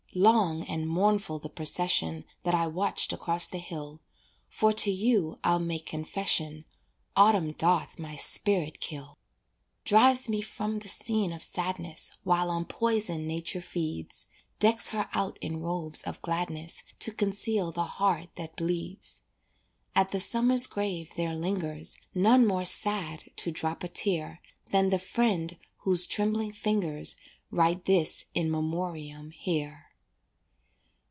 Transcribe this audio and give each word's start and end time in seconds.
Long 0.13 0.65
and 0.65 0.89
mournful 0.89 1.39
the 1.39 1.47
procession 1.47 2.25
That 2.43 2.53
I 2.53 2.67
watched 2.67 3.13
across 3.13 3.47
the 3.47 3.59
hill, 3.59 4.01
For 4.49 4.73
to 4.73 4.91
you 4.91 5.39
I'll 5.41 5.57
make 5.59 5.85
confession, 5.85 6.65
Autumn 7.15 7.53
doth 7.53 7.97
my 7.97 8.17
spirit 8.17 8.81
kill. 8.81 9.17
Drives 9.85 10.27
me 10.27 10.41
from 10.41 10.79
the 10.79 10.89
scene 10.89 11.31
of 11.31 11.41
sadness 11.41 12.17
While 12.23 12.49
on 12.49 12.65
poison 12.65 13.25
nature 13.25 13.61
feeds; 13.61 14.27
Decks 14.59 14.89
her 14.89 15.07
out 15.13 15.37
in 15.39 15.61
robes 15.61 16.03
of 16.03 16.21
gladness 16.21 16.83
To 16.99 17.13
conceal 17.13 17.71
the 17.71 17.85
heart 17.85 18.31
that 18.35 18.57
bleeds; 18.57 19.21
At 19.95 20.11
the 20.11 20.19
summer's 20.19 20.67
grave 20.67 21.13
there 21.15 21.33
lingers 21.37 21.97
None 22.13 22.45
more 22.45 22.65
sad 22.65 23.31
to 23.37 23.49
drop 23.49 23.81
a 23.81 23.87
tear 23.87 24.41
Than 24.71 24.89
the 24.89 24.99
friend 24.99 25.57
whose 25.85 26.05
trembling 26.05 26.51
fingers 26.51 27.15
Write 27.49 27.85
this 27.85 28.25
in 28.33 28.51
memoriam 28.51 29.31
here. 29.31 29.85